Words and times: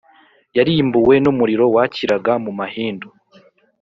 yarimbuwe 0.57 1.15
n’umuriro 1.23 1.65
wakiraga 1.75 2.33
mu 2.43 2.51
mahindu, 2.59 3.07